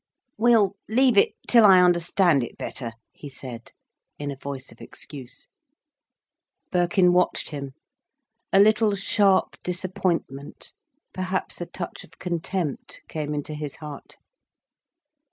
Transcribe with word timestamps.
"We'll 0.35 0.77
leave 0.89 1.15
it 1.15 1.33
till 1.47 1.63
I 1.63 1.79
understand 1.79 2.41
it 2.43 2.57
better," 2.57 2.93
he 3.13 3.29
said, 3.29 3.71
in 4.17 4.31
a 4.31 4.35
voice 4.35 4.71
of 4.71 4.81
excuse. 4.81 5.45
Birkin 6.71 7.13
watched 7.13 7.49
him. 7.49 7.73
A 8.51 8.59
little 8.59 8.95
sharp 8.95 9.57
disappointment, 9.61 10.73
perhaps 11.13 11.61
a 11.61 11.67
touch 11.67 12.03
of 12.03 12.17
contempt 12.17 13.03
came 13.07 13.35
into 13.35 13.53
his 13.53 13.75
heart. 13.75 14.17